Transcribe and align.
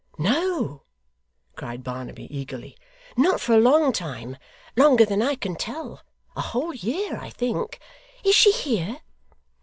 'No,' 0.17 0.81
cried 1.55 1.83
Barnaby, 1.83 2.23
eagerly. 2.35 2.75
'Not 3.17 3.39
for 3.39 3.53
a 3.53 3.59
long 3.59 3.93
time 3.93 4.35
longer 4.75 5.05
than 5.05 5.21
I 5.21 5.35
can 5.35 5.55
tell. 5.55 6.01
A 6.35 6.41
whole 6.41 6.73
year, 6.73 7.17
I 7.17 7.29
think. 7.29 7.79
Is 8.23 8.33
she 8.33 8.51
here? 8.51 9.01